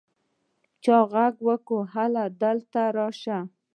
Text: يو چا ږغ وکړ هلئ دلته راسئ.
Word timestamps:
يو 0.63 0.71
چا 0.83 0.97
ږغ 1.11 1.33
وکړ 1.47 1.79
هلئ 1.93 2.27
دلته 2.41 2.81
راسئ. 2.97 3.37